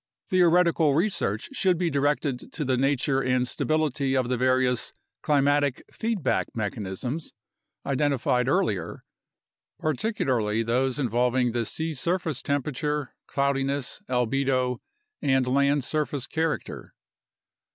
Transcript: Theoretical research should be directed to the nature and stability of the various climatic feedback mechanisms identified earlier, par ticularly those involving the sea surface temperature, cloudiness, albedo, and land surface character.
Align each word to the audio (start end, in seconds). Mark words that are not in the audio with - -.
Theoretical 0.25 0.95
research 0.95 1.49
should 1.53 1.77
be 1.77 1.91
directed 1.91 2.51
to 2.53 2.65
the 2.65 2.75
nature 2.75 3.21
and 3.21 3.47
stability 3.47 4.17
of 4.17 4.29
the 4.29 4.35
various 4.35 4.93
climatic 5.21 5.83
feedback 5.91 6.55
mechanisms 6.55 7.33
identified 7.85 8.47
earlier, 8.47 9.03
par 9.79 9.93
ticularly 9.93 10.65
those 10.65 10.97
involving 10.97 11.51
the 11.51 11.67
sea 11.67 11.93
surface 11.93 12.41
temperature, 12.41 13.13
cloudiness, 13.27 14.01
albedo, 14.09 14.79
and 15.21 15.45
land 15.45 15.83
surface 15.83 16.25
character. 16.25 16.95